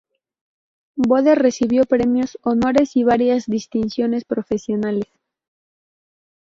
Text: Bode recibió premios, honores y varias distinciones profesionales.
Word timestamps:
Bode 0.95 1.35
recibió 1.35 1.83
premios, 1.85 2.39
honores 2.41 2.95
y 2.95 3.03
varias 3.03 3.45
distinciones 3.45 4.25
profesionales. 4.25 5.05